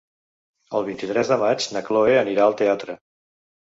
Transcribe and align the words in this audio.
El 0.79 0.87
vint-i-tres 0.87 1.29
de 1.33 1.37
maig 1.45 1.67
na 1.75 1.85
Chloé 1.91 2.17
anirà 2.25 2.47
al 2.49 2.57
teatre. 2.63 2.97